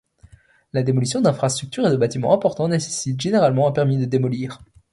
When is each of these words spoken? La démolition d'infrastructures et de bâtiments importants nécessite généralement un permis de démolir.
La 0.73 0.81
démolition 0.81 1.21
d'infrastructures 1.21 1.85
et 1.85 1.91
de 1.91 1.95
bâtiments 1.95 2.33
importants 2.33 2.67
nécessite 2.67 3.21
généralement 3.21 3.67
un 3.67 3.71
permis 3.71 3.99
de 3.99 4.05
démolir. 4.05 4.57